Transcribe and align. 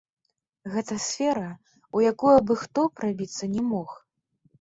Гэта 0.75 0.95
сфера, 1.07 1.49
у 1.99 2.01
якую 2.11 2.31
абы-хто 2.39 2.87
прабіцца 3.01 3.51
не 3.57 3.63
мог. 3.69 3.89